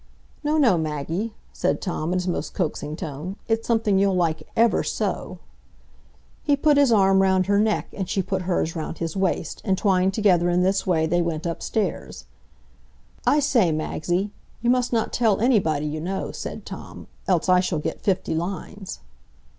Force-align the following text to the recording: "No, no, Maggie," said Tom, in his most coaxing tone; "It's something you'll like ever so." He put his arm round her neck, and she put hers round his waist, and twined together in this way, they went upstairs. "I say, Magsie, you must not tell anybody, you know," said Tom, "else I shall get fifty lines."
"No, 0.43 0.57
no, 0.57 0.79
Maggie," 0.79 1.35
said 1.53 1.79
Tom, 1.79 2.11
in 2.11 2.17
his 2.17 2.27
most 2.27 2.55
coaxing 2.55 2.95
tone; 2.95 3.35
"It's 3.47 3.67
something 3.67 3.99
you'll 3.99 4.15
like 4.15 4.41
ever 4.55 4.81
so." 4.81 5.37
He 6.41 6.55
put 6.55 6.75
his 6.77 6.91
arm 6.91 7.21
round 7.21 7.45
her 7.45 7.59
neck, 7.59 7.89
and 7.93 8.09
she 8.09 8.23
put 8.23 8.41
hers 8.41 8.75
round 8.75 8.97
his 8.97 9.15
waist, 9.15 9.61
and 9.63 9.77
twined 9.77 10.15
together 10.15 10.49
in 10.49 10.63
this 10.63 10.87
way, 10.87 11.05
they 11.05 11.21
went 11.21 11.45
upstairs. 11.45 12.25
"I 13.27 13.39
say, 13.39 13.71
Magsie, 13.71 14.31
you 14.63 14.71
must 14.71 14.91
not 14.91 15.13
tell 15.13 15.39
anybody, 15.39 15.85
you 15.85 16.01
know," 16.01 16.31
said 16.31 16.65
Tom, 16.65 17.05
"else 17.27 17.47
I 17.47 17.59
shall 17.59 17.77
get 17.77 18.01
fifty 18.01 18.33
lines." 18.33 19.01